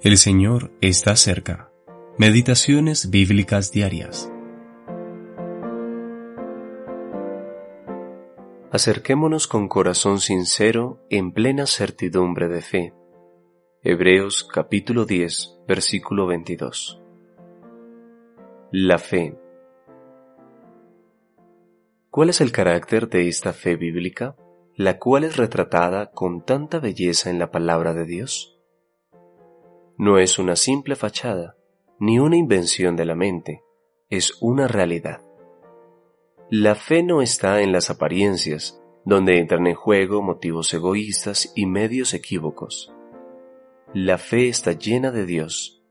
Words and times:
El 0.00 0.16
Señor 0.16 0.70
está 0.80 1.16
cerca. 1.16 1.72
Meditaciones 2.18 3.10
bíblicas 3.10 3.72
diarias. 3.72 4.30
Acerquémonos 8.70 9.48
con 9.48 9.66
corazón 9.66 10.20
sincero 10.20 11.04
en 11.10 11.32
plena 11.32 11.66
certidumbre 11.66 12.46
de 12.46 12.62
fe. 12.62 12.94
Hebreos 13.82 14.44
capítulo 14.44 15.04
10, 15.04 15.62
versículo 15.66 16.28
22. 16.28 17.02
La 18.70 18.98
fe. 18.98 19.36
¿Cuál 22.10 22.28
es 22.28 22.40
el 22.40 22.52
carácter 22.52 23.08
de 23.08 23.26
esta 23.26 23.52
fe 23.52 23.74
bíblica, 23.74 24.36
la 24.76 25.00
cual 25.00 25.24
es 25.24 25.36
retratada 25.36 26.12
con 26.12 26.44
tanta 26.44 26.78
belleza 26.78 27.30
en 27.30 27.40
la 27.40 27.50
palabra 27.50 27.94
de 27.94 28.06
Dios? 28.06 28.57
No 29.98 30.18
es 30.18 30.38
una 30.38 30.56
simple 30.56 30.96
fachada, 30.96 31.56
ni 31.98 32.18
una 32.18 32.36
invención 32.36 32.96
de 32.96 33.04
la 33.04 33.14
mente, 33.14 33.62
es 34.08 34.38
una 34.40 34.68
realidad. 34.68 35.20
La 36.50 36.74
fe 36.74 37.02
no 37.02 37.20
está 37.20 37.60
en 37.60 37.72
las 37.72 37.90
apariencias, 37.90 38.80
donde 39.04 39.38
entran 39.38 39.66
en 39.66 39.74
juego 39.74 40.22
motivos 40.22 40.72
egoístas 40.72 41.52
y 41.54 41.66
medios 41.66 42.14
equívocos. 42.14 42.92
La 43.92 44.18
fe 44.18 44.48
está 44.48 44.72
llena 44.72 45.10
de 45.10 45.26
Dios, 45.26 45.82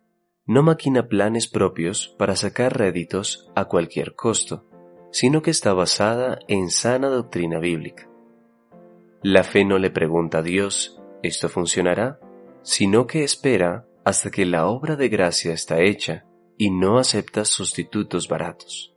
no 0.45 0.63
maquina 0.63 1.07
planes 1.07 1.47
propios 1.47 2.15
para 2.17 2.35
sacar 2.35 2.77
réditos 2.77 3.51
a 3.55 3.65
cualquier 3.65 4.15
costo, 4.15 4.65
sino 5.11 5.41
que 5.41 5.51
está 5.51 5.73
basada 5.73 6.39
en 6.47 6.69
sana 6.69 7.09
doctrina 7.09 7.59
bíblica. 7.59 8.09
La 9.21 9.43
fe 9.43 9.65
no 9.65 9.77
le 9.77 9.91
pregunta 9.91 10.39
a 10.39 10.43
Dios, 10.43 11.01
¿esto 11.21 11.49
funcionará? 11.49 12.19
sino 12.67 13.07
que 13.07 13.23
espera 13.23 13.87
hasta 14.07 14.31
que 14.31 14.45
la 14.45 14.67
obra 14.67 14.95
de 14.95 15.09
gracia 15.09 15.51
está 15.51 15.81
hecha 15.81 16.25
y 16.57 16.69
no 16.69 16.97
acepta 16.97 17.43
sustitutos 17.43 18.29
baratos. 18.29 18.95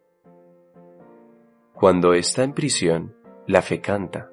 Cuando 1.74 2.14
está 2.14 2.44
en 2.44 2.54
prisión, 2.54 3.16
la 3.48 3.60
fe 3.60 3.80
canta. 3.80 4.30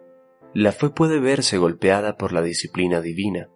La 0.54 0.72
fe 0.72 0.92
puede 0.92 1.20
verse 1.20 1.58
golpeada 1.58 2.16
por 2.16 2.32
la 2.32 2.44
disciplina 2.44 3.02
divina, 3.02 3.50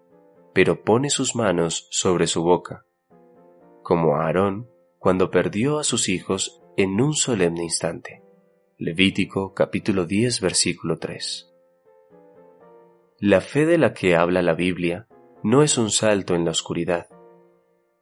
pero 0.52 0.84
pone 0.84 1.12
sus 1.12 1.36
manos 1.36 1.88
sobre 1.92 2.26
su 2.26 2.42
boca, 2.42 2.88
como 3.84 4.16
Aarón 4.16 4.68
cuando 4.98 5.30
perdió 5.30 5.78
a 5.78 5.84
sus 5.84 6.10
hijos 6.10 6.64
en 6.76 7.00
un 7.00 7.14
solemne 7.14 7.62
instante. 7.62 8.24
Levítico 8.80 9.54
capítulo 9.54 10.08
10 10.08 10.42
versículo 10.42 10.98
3. 10.98 11.54
La 13.20 13.42
fe 13.42 13.68
de 13.68 13.78
la 13.78 13.94
que 13.94 14.16
habla 14.16 14.42
la 14.42 14.56
Biblia 14.56 15.08
no 15.44 15.64
es 15.64 15.78
un 15.78 15.90
salto 15.90 16.36
en 16.36 16.46
la 16.46 16.52
oscuridad, 16.52 17.08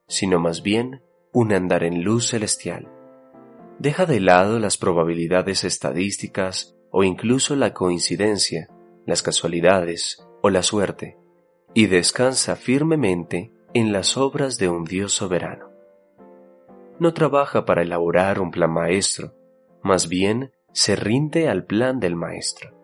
sino 0.09 0.39
más 0.39 0.61
bien 0.63 1.01
un 1.31 1.53
andar 1.53 1.83
en 1.83 2.03
luz 2.03 2.29
celestial. 2.29 2.89
Deja 3.77 4.05
de 4.05 4.19
lado 4.19 4.59
las 4.59 4.77
probabilidades 4.77 5.63
estadísticas 5.63 6.75
o 6.91 7.03
incluso 7.03 7.55
la 7.55 7.73
coincidencia, 7.73 8.67
las 9.05 9.21
casualidades 9.21 10.27
o 10.41 10.49
la 10.49 10.63
suerte, 10.63 11.17
y 11.73 11.85
descansa 11.85 12.55
firmemente 12.55 13.53
en 13.73 13.93
las 13.93 14.17
obras 14.17 14.57
de 14.57 14.67
un 14.67 14.83
Dios 14.83 15.13
soberano. 15.13 15.69
No 16.99 17.13
trabaja 17.13 17.63
para 17.63 17.83
elaborar 17.83 18.41
un 18.41 18.51
plan 18.51 18.71
maestro, 18.71 19.33
más 19.83 20.09
bien 20.09 20.51
se 20.73 20.95
rinde 20.95 21.47
al 21.47 21.65
plan 21.65 21.99
del 21.99 22.15
maestro. 22.15 22.75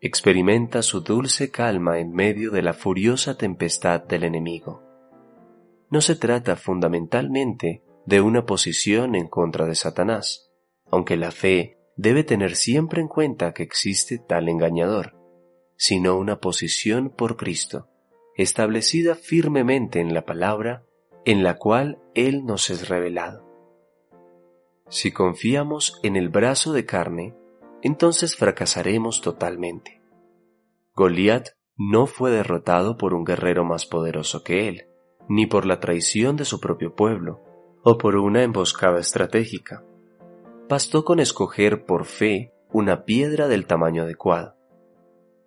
Experimenta 0.00 0.82
su 0.82 1.00
dulce 1.00 1.50
calma 1.50 1.98
en 1.98 2.12
medio 2.12 2.50
de 2.50 2.62
la 2.62 2.74
furiosa 2.74 3.36
tempestad 3.36 4.02
del 4.02 4.24
enemigo 4.24 4.91
no 5.92 6.00
se 6.00 6.16
trata 6.16 6.56
fundamentalmente 6.56 7.84
de 8.06 8.22
una 8.22 8.46
posición 8.46 9.14
en 9.14 9.28
contra 9.28 9.66
de 9.66 9.74
Satanás, 9.74 10.50
aunque 10.90 11.18
la 11.18 11.30
fe 11.32 11.76
debe 11.96 12.24
tener 12.24 12.56
siempre 12.56 13.02
en 13.02 13.08
cuenta 13.08 13.52
que 13.52 13.62
existe 13.62 14.16
tal 14.16 14.48
engañador, 14.48 15.14
sino 15.76 16.16
una 16.16 16.40
posición 16.40 17.10
por 17.10 17.36
Cristo, 17.36 17.90
establecida 18.38 19.14
firmemente 19.14 20.00
en 20.00 20.14
la 20.14 20.24
palabra 20.24 20.86
en 21.26 21.42
la 21.42 21.58
cual 21.58 21.98
Él 22.14 22.46
nos 22.46 22.70
es 22.70 22.88
revelado. 22.88 23.46
Si 24.88 25.12
confiamos 25.12 26.00
en 26.02 26.16
el 26.16 26.30
brazo 26.30 26.72
de 26.72 26.86
carne, 26.86 27.34
entonces 27.82 28.36
fracasaremos 28.36 29.20
totalmente. 29.20 30.00
Goliat 30.94 31.50
no 31.76 32.06
fue 32.06 32.30
derrotado 32.30 32.96
por 32.96 33.12
un 33.12 33.24
guerrero 33.24 33.64
más 33.64 33.84
poderoso 33.84 34.42
que 34.42 34.68
él, 34.68 34.86
ni 35.28 35.46
por 35.46 35.66
la 35.66 35.80
traición 35.80 36.36
de 36.36 36.44
su 36.44 36.60
propio 36.60 36.94
pueblo, 36.94 37.40
o 37.82 37.98
por 37.98 38.16
una 38.16 38.42
emboscada 38.42 39.00
estratégica. 39.00 39.84
Bastó 40.68 41.04
con 41.04 41.20
escoger 41.20 41.84
por 41.84 42.04
fe 42.04 42.52
una 42.72 43.04
piedra 43.04 43.48
del 43.48 43.66
tamaño 43.66 44.02
adecuado. 44.02 44.56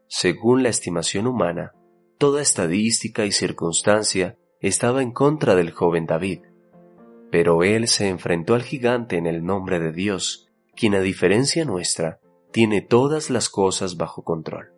Según 0.07 0.63
la 0.63 0.69
estimación 0.69 1.27
humana, 1.27 1.73
toda 2.17 2.41
estadística 2.41 3.25
y 3.25 3.31
circunstancia 3.31 4.37
estaba 4.59 5.01
en 5.01 5.11
contra 5.11 5.55
del 5.55 5.71
joven 5.71 6.05
David, 6.05 6.41
pero 7.31 7.63
él 7.63 7.87
se 7.87 8.07
enfrentó 8.07 8.53
al 8.53 8.63
gigante 8.63 9.17
en 9.17 9.25
el 9.25 9.43
nombre 9.43 9.79
de 9.79 9.91
Dios, 9.91 10.49
quien 10.75 10.95
a 10.95 10.99
diferencia 10.99 11.65
nuestra, 11.65 12.19
tiene 12.51 12.81
todas 12.81 13.29
las 13.29 13.49
cosas 13.49 13.97
bajo 13.97 14.23
control. 14.23 14.71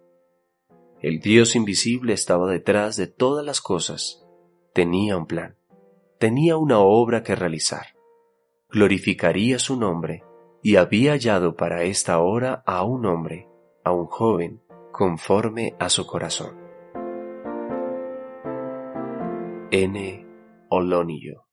El 1.02 1.20
Dios 1.20 1.56
invisible 1.56 2.14
estaba 2.14 2.50
detrás 2.50 2.96
de 2.96 3.08
todas 3.08 3.46
las 3.46 3.62
cosas 3.62 4.27
tenía 4.78 5.18
un 5.18 5.26
plan, 5.26 5.58
tenía 6.20 6.56
una 6.56 6.78
obra 6.78 7.24
que 7.24 7.36
realizar. 7.36 7.96
Glorificaría 8.70 9.58
su 9.58 9.76
nombre 9.76 10.24
y 10.62 10.76
había 10.76 11.14
hallado 11.14 11.56
para 11.56 11.82
esta 11.82 12.20
hora 12.20 12.62
a 12.64 12.84
un 12.84 13.08
hombre, 13.08 13.50
a 13.84 13.92
un 13.92 14.06
joven, 14.06 14.62
conforme 14.92 15.76
a 15.80 15.90
su 15.90 16.06
corazón. 16.06 16.56
N. 19.72 20.28
Olonio 20.70 21.47